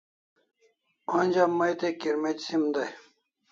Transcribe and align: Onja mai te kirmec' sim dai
Onja 1.19 1.45
mai 1.57 1.73
te 1.81 1.87
kirmec' 1.99 2.45
sim 2.47 2.63
dai 2.73 2.91